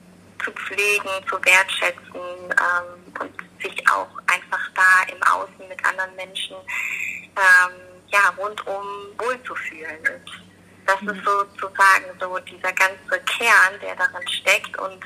[0.44, 6.56] zu pflegen, zu wertschätzen ähm, und sich auch einfach da im Außen mit anderen Menschen
[6.58, 7.72] ähm,
[8.08, 8.86] ja, rundum
[9.18, 10.00] wohlzufühlen.
[10.00, 10.53] Und
[10.86, 11.24] das ist mhm.
[11.26, 15.04] sozusagen so dieser ganze Kern, der darin steckt und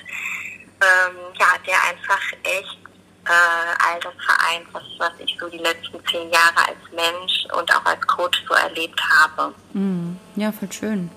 [0.79, 2.77] ähm, ja, der einfach echt
[3.25, 7.71] äh, all das vereint, was, was ich so die letzten zehn Jahre als Mensch und
[7.75, 9.53] auch als Coach so erlebt habe.
[9.73, 10.17] Mhm.
[10.35, 11.09] Ja, voll schön.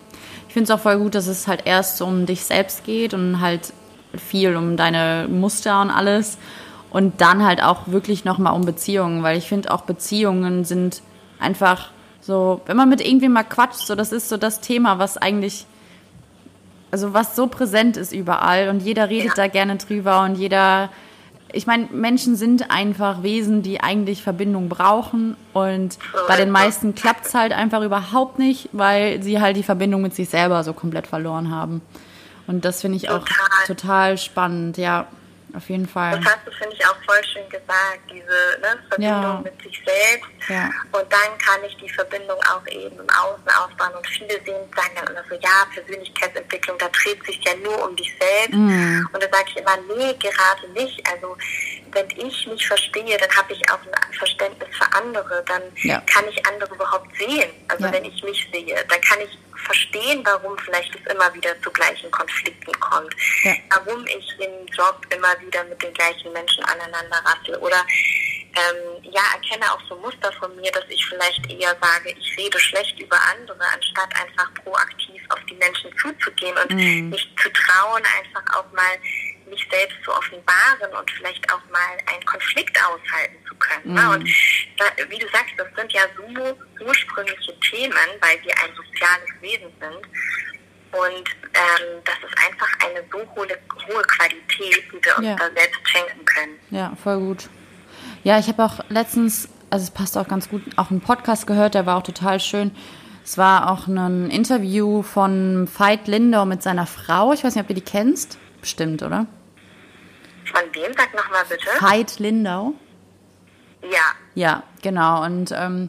[0.48, 3.40] Ich finde es auch voll gut, dass es halt erst um dich selbst geht und
[3.40, 3.72] halt
[4.16, 6.38] viel um deine Muster und alles
[6.90, 11.02] und dann halt auch wirklich nochmal um Beziehungen, weil ich finde auch Beziehungen sind
[11.38, 11.90] einfach
[12.20, 15.66] so, wenn man mit irgendwem mal quatscht, so das ist so das Thema, was eigentlich,
[16.90, 19.34] also was so präsent ist überall und jeder redet ja.
[19.34, 20.90] da gerne drüber und jeder,
[21.52, 27.26] ich meine, Menschen sind einfach Wesen, die eigentlich Verbindung brauchen und bei den meisten klappt
[27.26, 31.06] es halt einfach überhaupt nicht, weil sie halt die Verbindung mit sich selber so komplett
[31.06, 31.80] verloren haben.
[32.46, 33.66] Und das finde ich auch total.
[33.66, 35.06] total spannend, ja.
[35.54, 36.18] Auf jeden Fall.
[36.18, 39.40] Das hast du, finde ich, auch voll schön gesagt, diese ne, Verbindung ja.
[39.44, 40.30] mit sich selbst.
[40.48, 40.70] Ja.
[40.92, 43.94] Und dann kann ich die Verbindung auch eben im Außen aufbauen.
[43.96, 47.96] Und viele sehen, sagen dann immer so, ja, Persönlichkeitsentwicklung, da dreht sich ja nur um
[47.96, 48.54] dich selbst.
[48.54, 49.08] Mhm.
[49.12, 51.02] Und da sage ich immer, nee, gerade nicht.
[51.10, 51.36] Also
[51.92, 55.44] wenn ich mich verstehe, dann habe ich auch ein Verständnis für andere.
[55.46, 56.00] Dann ja.
[56.06, 57.50] kann ich andere überhaupt sehen.
[57.68, 59.38] Also wenn ich mich sehe, dann kann ich
[59.70, 63.54] verstehen, warum vielleicht es immer wieder zu gleichen Konflikten kommt, ja.
[63.70, 67.86] warum ich im Job immer wieder mit den gleichen Menschen aneinander rassel oder
[68.56, 72.58] ähm, ja, erkenne auch so Muster von mir, dass ich vielleicht eher sage, ich rede
[72.58, 77.10] schlecht über andere, anstatt einfach proaktiv auf die Menschen zuzugehen und mhm.
[77.10, 78.98] mich zu trauen, einfach auch mal
[79.50, 83.94] mich selbst zu offenbaren und vielleicht auch mal einen Konflikt aushalten zu können.
[83.94, 84.00] Ne?
[84.00, 84.10] Mhm.
[84.10, 84.28] Und
[84.78, 89.70] da, wie du sagst, das sind ja so ursprüngliche Themen, weil wir ein soziales Wesen
[89.80, 90.06] sind.
[90.92, 93.46] Und ähm, das ist einfach eine so hohe,
[93.88, 95.36] hohe Qualität, die wir uns ja.
[95.36, 96.58] da selbst schenken können.
[96.70, 97.48] Ja, voll gut.
[98.24, 101.74] Ja, ich habe auch letztens, also es passt auch ganz gut, auch einen Podcast gehört,
[101.74, 102.72] der war auch total schön.
[103.24, 107.32] Es war auch ein Interview von Veit Lindau mit seiner Frau.
[107.32, 108.38] Ich weiß nicht, ob du die kennst.
[108.60, 109.26] Bestimmt, oder?
[110.52, 110.92] Von wem?
[110.96, 111.68] Sag nochmal bitte.
[111.80, 112.74] Veit Lindau.
[113.82, 114.14] Ja.
[114.34, 115.24] Ja, genau.
[115.24, 115.88] Und ähm,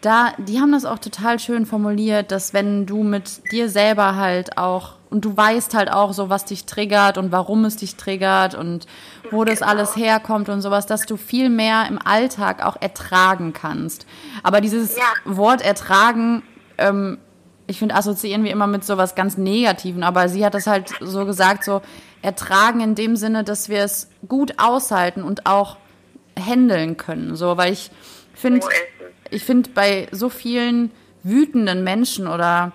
[0.00, 4.58] da, die haben das auch total schön formuliert, dass wenn du mit dir selber halt
[4.58, 8.56] auch und du weißt halt auch so, was dich triggert und warum es dich triggert
[8.56, 8.86] und
[9.30, 14.06] wo das alles herkommt und sowas, dass du viel mehr im Alltag auch ertragen kannst.
[14.42, 15.04] Aber dieses ja.
[15.24, 16.42] Wort ertragen,
[16.78, 17.18] ähm,
[17.66, 21.24] ich finde, assoziieren wir immer mit sowas ganz Negativen, aber sie hat das halt so
[21.24, 21.80] gesagt, so
[22.22, 25.76] ertragen in dem Sinne, dass wir es gut aushalten und auch
[26.38, 27.36] handeln können.
[27.36, 27.90] So, weil ich
[28.34, 28.66] finde,
[29.30, 30.90] ich finde bei so vielen
[31.22, 32.72] wütenden Menschen oder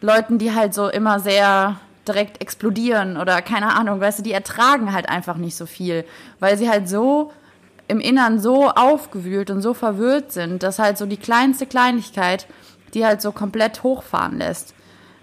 [0.00, 4.92] Leuten, die halt so immer sehr direkt explodieren oder keine Ahnung, weißt du, die ertragen
[4.92, 6.04] halt einfach nicht so viel,
[6.38, 7.32] weil sie halt so
[7.88, 12.46] im Innern so aufgewühlt und so verwirrt sind, dass halt so die kleinste Kleinigkeit
[12.94, 14.74] die halt so komplett hochfahren lässt.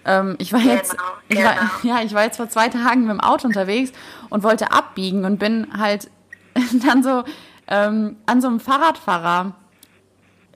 [0.05, 1.49] Ähm, ich war jetzt, genau, ich genau.
[1.49, 3.91] War, ja, ich war jetzt vor zwei Tagen mit dem Auto unterwegs
[4.29, 6.09] und wollte abbiegen und bin halt
[6.85, 7.23] dann so
[7.67, 9.55] ähm, an so einem Fahrradfahrer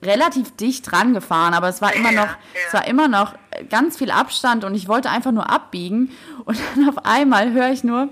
[0.02, 2.38] relativ dicht dran gefahren, aber es war immer noch, ja.
[2.68, 3.34] es war immer noch
[3.70, 6.12] ganz viel Abstand und ich wollte einfach nur abbiegen
[6.44, 8.10] und dann auf einmal höre ich nur,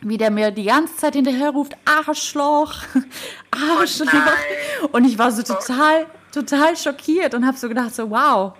[0.00, 2.74] wie der mir die ganze Zeit hinterher ruft, Arschloch,
[3.50, 4.12] Arschloch.
[4.82, 6.06] Oh und ich war so total,
[6.42, 8.54] total schockiert und habe so gedacht, so wow,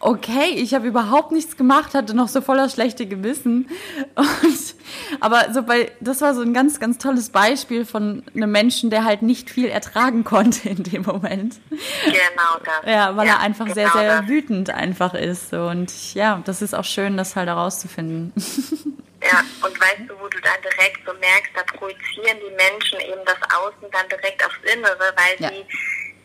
[0.00, 3.68] okay, ich habe überhaupt nichts gemacht, hatte noch so voller schlechte Gewissen.
[4.14, 4.74] Und,
[5.20, 9.04] aber so bei, das war so ein ganz, ganz tolles Beispiel von einem Menschen, der
[9.04, 11.56] halt nicht viel ertragen konnte in dem Moment.
[12.04, 12.90] Genau das.
[12.90, 14.28] Ja, weil ja, er einfach genau sehr, sehr das.
[14.28, 15.52] wütend einfach ist.
[15.52, 18.32] Und ja, das ist auch schön, das halt herauszufinden.
[19.22, 23.20] Ja, und weißt du, wo du dann direkt so merkst, da projizieren die Menschen eben
[23.26, 25.50] das Außen dann direkt aufs Innere, weil ja.
[25.50, 25.66] sie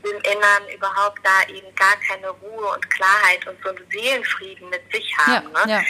[0.09, 4.81] im Innern überhaupt da eben gar keine Ruhe und Klarheit und so einen Seelenfrieden mit
[4.91, 5.51] sich haben.
[5.53, 5.71] Ja, ne?
[5.71, 5.83] ja.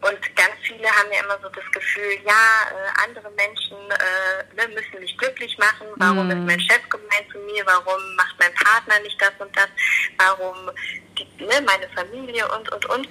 [0.00, 4.68] Und ganz viele haben ja immer so das Gefühl, ja, äh, andere Menschen äh, ne,
[4.72, 5.88] müssen mich glücklich machen.
[5.96, 6.30] Warum mm.
[6.30, 7.66] ist mein Chef gemein zu mir?
[7.66, 9.66] Warum macht mein Partner nicht das und das?
[10.18, 10.70] Warum
[11.18, 13.08] die, ne, meine Familie und, und, und.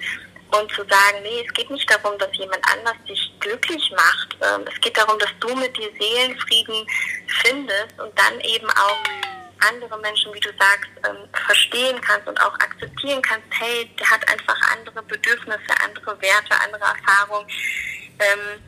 [0.50, 4.38] Und zu sagen, nee, es geht nicht darum, dass jemand anders dich glücklich macht.
[4.40, 6.86] Ähm, es geht darum, dass du mit dir Seelenfrieden
[7.42, 8.96] findest und dann eben auch
[9.60, 14.28] andere Menschen, wie du sagst, ähm, verstehen kannst und auch akzeptieren kannst, hey, der hat
[14.28, 17.46] einfach andere Bedürfnisse, andere Werte, andere Erfahrungen
[18.18, 18.62] ähm,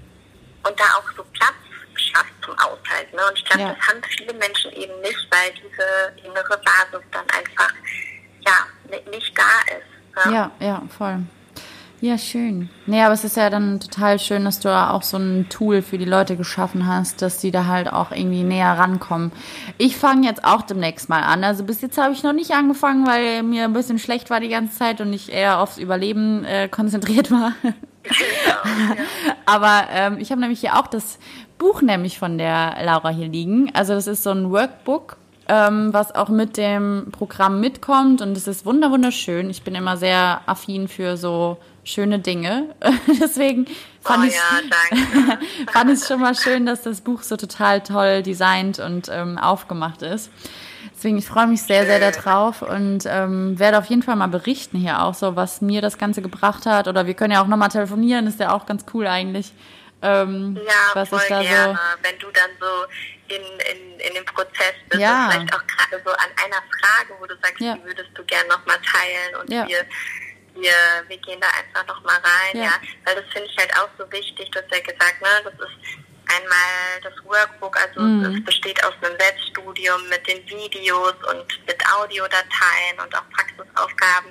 [0.64, 1.54] und da auch so Platz
[1.94, 3.16] schafft zum Aushalten.
[3.16, 3.22] Ne?
[3.28, 3.74] Und ich glaube, ja.
[3.74, 7.72] das haben viele Menschen eben nicht, weil diese innere Basis dann einfach
[8.40, 8.66] ja
[9.10, 10.26] nicht da ist.
[10.26, 10.34] Ne?
[10.34, 11.20] Ja, ja, voll.
[12.02, 12.70] Ja, schön.
[12.86, 15.98] Nee, aber es ist ja dann total schön, dass du auch so ein Tool für
[15.98, 19.32] die Leute geschaffen hast, dass die da halt auch irgendwie näher rankommen.
[19.76, 21.44] Ich fange jetzt auch demnächst mal an.
[21.44, 24.48] Also bis jetzt habe ich noch nicht angefangen, weil mir ein bisschen schlecht war die
[24.48, 27.52] ganze Zeit und ich eher aufs Überleben äh, konzentriert war.
[29.44, 31.18] Aber ähm, ich habe nämlich hier auch das
[31.58, 33.70] Buch nämlich von der Laura hier liegen.
[33.74, 35.18] Also das ist so ein Workbook
[35.50, 38.22] ähm, was auch mit dem Programm mitkommt.
[38.22, 39.50] Und es ist wunderschön.
[39.50, 42.74] Ich bin immer sehr affin für so schöne Dinge.
[43.20, 43.66] Deswegen
[44.02, 45.38] fand oh, ich ja,
[45.72, 50.02] fand ich schon mal schön, dass das Buch so total toll designt und ähm, aufgemacht
[50.02, 50.30] ist.
[50.94, 54.78] Deswegen, ich freue mich sehr, sehr darauf und ähm, werde auf jeden Fall mal berichten
[54.78, 56.88] hier auch so, was mir das Ganze gebracht hat.
[56.88, 59.52] Oder wir können ja auch nochmal telefonieren, ist ja auch ganz cool eigentlich.
[60.02, 64.14] Ähm, ja, was voll ich da gerne, so wenn du dann so in, in, in
[64.14, 65.26] dem Prozess bist ja.
[65.26, 67.74] und vielleicht auch gerade so an einer Frage, wo du sagst, ja.
[67.74, 69.68] die würdest du gerne nochmal teilen und ja.
[69.68, 69.84] wir
[70.54, 70.72] wir,
[71.08, 72.64] wir gehen da einfach nochmal rein, ja.
[72.64, 72.72] ja.
[73.04, 74.50] Weil das finde ich halt auch so wichtig.
[74.50, 78.36] Du hast ja gesagt, ne, das ist einmal das Workbook, also mhm.
[78.36, 84.30] es besteht aus einem Selbststudium mit den Videos und mit Audiodateien und auch Praxisaufgaben.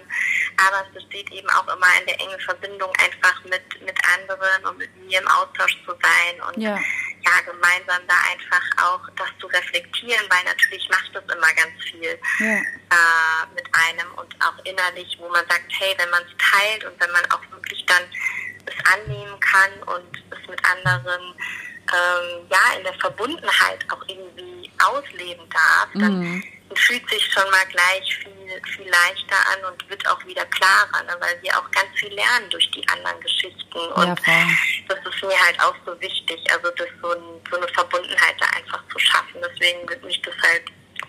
[0.57, 4.77] Aber es besteht eben auch immer in der engen Verbindung einfach mit, mit anderen und
[4.77, 6.79] mit mir im Austausch zu sein und ja.
[7.25, 12.19] Ja, gemeinsam da einfach auch das zu reflektieren, weil natürlich macht das immer ganz viel
[12.39, 12.55] ja.
[12.55, 16.99] äh, mit einem und auch innerlich, wo man sagt, hey, wenn man es teilt und
[16.99, 18.03] wenn man auch wirklich dann
[18.65, 21.35] es annehmen kann und es mit anderen
[21.91, 26.43] ähm, ja in der Verbundenheit auch irgendwie ausleben darf, dann mhm.
[26.75, 31.15] fühlt sich schon mal gleich viel, viel leichter an und wird auch wieder klarer, ne,
[31.19, 33.77] weil wir auch ganz viel lernen durch die anderen Geschichten.
[33.77, 34.47] Und ja,
[34.87, 38.45] das ist mir halt auch so wichtig, also das so, ein, so eine Verbundenheit da
[38.57, 39.41] einfach zu schaffen.
[39.41, 40.63] Deswegen würde mich das halt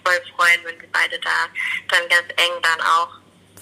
[0.05, 1.49] voll freuen, wenn wir beide da
[1.89, 3.11] dann ganz eng dann auch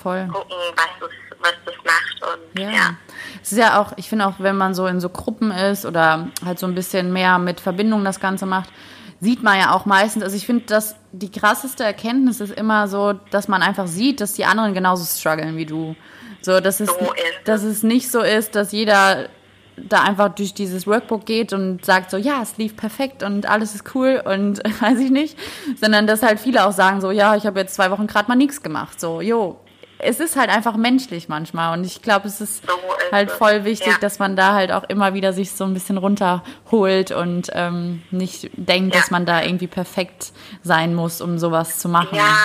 [0.00, 0.28] voll.
[0.28, 2.34] gucken, was es was das macht.
[2.34, 2.70] Und ja.
[2.70, 2.94] ja.
[3.42, 6.28] Es ist ja auch, ich finde auch, wenn man so in so Gruppen ist oder
[6.44, 8.70] halt so ein bisschen mehr mit Verbindung das Ganze macht,
[9.20, 13.14] sieht man ja auch meistens, also ich finde, dass die krasseste Erkenntnis ist immer so,
[13.30, 15.96] dass man einfach sieht, dass die anderen genauso strugglen wie du.
[16.40, 17.12] So, dass es, so
[17.44, 19.28] dass es nicht so ist, dass jeder
[19.76, 23.74] da einfach durch dieses Workbook geht und sagt so, ja, es lief perfekt und alles
[23.74, 25.38] ist cool und weiß ich nicht,
[25.80, 28.36] sondern dass halt viele auch sagen so, ja, ich habe jetzt zwei Wochen gerade mal
[28.36, 29.58] nichts gemacht, so, jo,
[30.00, 33.64] es ist halt einfach menschlich manchmal und ich glaube, es ist, so ist halt voll
[33.64, 33.98] wichtig, ja.
[33.98, 38.50] dass man da halt auch immer wieder sich so ein bisschen runterholt und ähm, nicht
[38.52, 39.00] denkt, ja.
[39.00, 40.32] dass man da irgendwie perfekt
[40.62, 42.16] sein muss, um sowas zu machen.
[42.16, 42.36] Ja,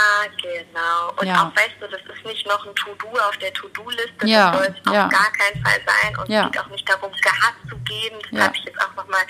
[0.41, 1.13] genau.
[1.19, 1.43] Und ja.
[1.43, 4.51] auch, weißt du, das ist nicht noch ein To-Do auf der To-Do-Liste, ja.
[4.51, 7.69] das soll es auf gar keinen Fall sein und es geht auch nicht darum, Gas
[7.69, 8.17] zu geben.
[8.31, 9.21] Das habe ich jetzt auch nochmal,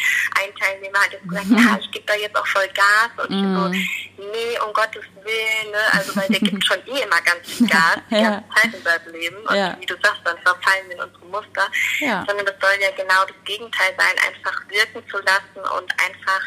[0.41, 3.41] ein Teilnehmer hat jetzt gesagt, ja, ich gebe da jetzt auch voll Gas und ich
[3.41, 4.31] so, mhm.
[4.31, 5.77] nee, um Gottes Willen, ne?
[5.91, 8.29] also weil der gibt schon eh immer ganz viel Gas die ja.
[8.31, 9.37] ganze Zeit in seinem Leben.
[9.47, 9.77] Und ja.
[9.79, 11.67] wie du sagst, dann verfallen wir in unsere Muster.
[11.99, 12.25] Ja.
[12.27, 16.41] Sondern das soll ja genau das Gegenteil sein, einfach wirken zu lassen und einfach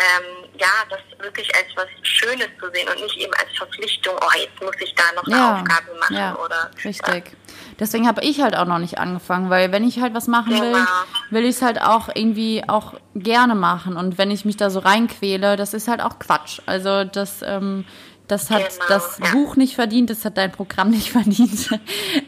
[0.00, 4.38] ähm, ja, das wirklich als was Schönes zu sehen und nicht eben als Verpflichtung, oh,
[4.38, 6.70] jetzt muss ich da noch eine ja, Aufgabe machen ja, oder.
[6.82, 7.24] Richtig.
[7.26, 7.38] Ja.
[7.78, 10.72] Deswegen habe ich halt auch noch nicht angefangen, weil wenn ich halt was machen will,
[10.72, 10.86] genau.
[11.30, 13.96] will ich es halt auch irgendwie auch gerne machen.
[13.96, 16.60] Und wenn ich mich da so reinquäle, das ist halt auch Quatsch.
[16.66, 17.84] Also das ähm,
[18.30, 19.30] das hat genau, das ja.
[19.32, 21.70] Buch nicht verdient, das hat dein Programm nicht verdient.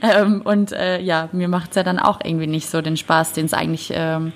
[0.02, 3.32] ähm, und äh, ja, mir macht es ja dann auch irgendwie nicht so den Spaß,
[3.32, 4.32] den es eigentlich ähm,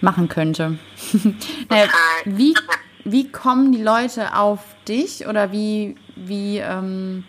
[0.00, 0.78] machen könnte.
[1.68, 1.88] naja,
[2.24, 2.54] wie,
[3.04, 7.24] wie kommen die Leute auf dich oder wie, wie, ähm,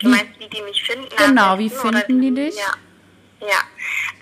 [0.00, 1.08] Du meinst, wie die mich finden?
[1.16, 2.56] Genau, wie finden die dich?
[2.56, 2.74] Ja,
[3.48, 3.62] ja.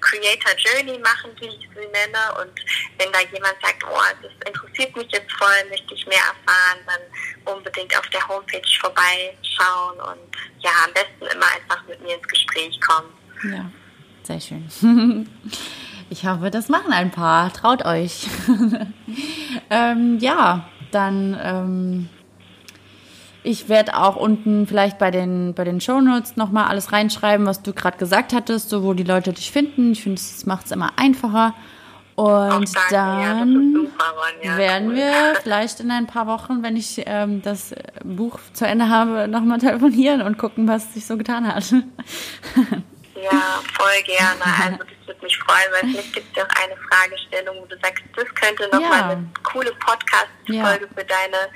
[0.00, 2.22] Creator Journey machen, wie ich sie nenne.
[2.40, 2.52] Und
[2.98, 7.54] wenn da jemand sagt, oh, das interessiert mich jetzt voll, möchte ich mehr erfahren, dann
[7.54, 12.80] unbedingt auf der Homepage vorbeischauen und ja, am besten immer einfach mit mir ins Gespräch
[12.80, 13.12] kommen.
[13.52, 13.70] Ja.
[14.22, 14.68] Sehr schön.
[16.10, 17.52] Ich hoffe, das machen ein paar.
[17.52, 18.26] Traut euch.
[19.70, 22.08] ähm, ja, dann ähm,
[23.44, 27.72] ich werde auch unten vielleicht bei den, bei den Shownotes nochmal alles reinschreiben, was du
[27.74, 29.92] gerade gesagt hattest, so wo die Leute dich finden.
[29.92, 31.54] Ich finde, es macht es immer einfacher.
[32.16, 33.46] Und dann
[34.42, 34.96] ja, werden cool.
[34.96, 37.74] wir vielleicht in ein paar Wochen, wenn ich ähm, das
[38.04, 41.64] Buch zu Ende habe, nochmal telefonieren und gucken, was sich so getan hat.
[43.16, 44.42] Ja, voll gerne.
[44.64, 48.04] Also das wird mich freuen, weil vielleicht gibt es auch eine Fragestellung, wo du sagst,
[48.16, 49.08] das könnte nochmal ja.
[49.10, 50.90] eine coole Podcast-Folge ja.
[50.94, 51.48] für deine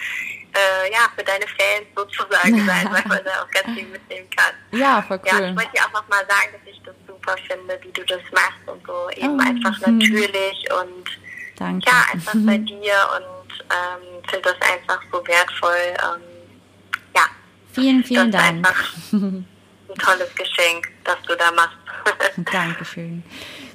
[0.59, 4.55] äh, ja, für deine Fans sozusagen sein, weil man da auch ganz viel mitnehmen kann.
[4.79, 5.41] Ja, voll cool.
[5.41, 8.21] Ja, ich wollte dir auch nochmal sagen, dass ich das super finde, wie du das
[8.33, 9.43] machst und so eben oh.
[9.43, 11.05] einfach natürlich und
[11.57, 11.87] Danke.
[11.89, 15.95] ja, einfach bei dir und ähm, finde das einfach so wertvoll.
[15.95, 16.23] Ähm,
[17.15, 17.23] ja.
[17.73, 18.67] Vielen, vielen Dank.
[19.13, 19.47] ein
[19.99, 21.77] tolles Geschenk, das du da machst.
[22.53, 23.23] Dankeschön.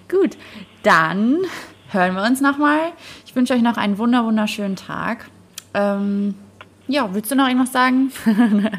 [0.09, 0.38] Gut,
[0.84, 1.45] dann
[1.89, 2.93] hören wir uns nochmal.
[3.25, 5.25] Ich wünsche euch noch einen wunder wunderschönen Tag.
[5.73, 6.36] Ähm,
[6.88, 8.11] ja, willst du noch irgendwas sagen?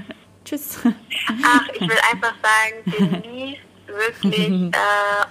[0.45, 0.79] Tschüss.
[0.85, 4.73] Ach, ich will einfach sagen, genießt wirklich äh,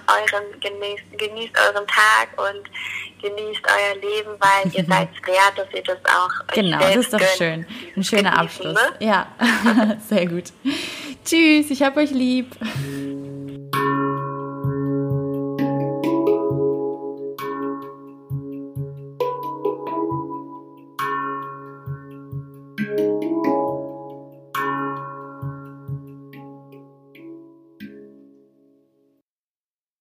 [0.08, 2.64] euren, genießt, genießt euren Tag und
[3.22, 7.20] genießt euer Leben, weil ihr seid wert, dass ihr das auch Genau, das ist doch
[7.20, 7.66] schön.
[7.96, 8.74] Ein schöner Abschluss.
[8.74, 9.06] Ne?
[9.06, 9.28] Ja,
[10.08, 10.52] sehr gut.
[11.24, 12.56] Tschüss, ich hab euch lieb.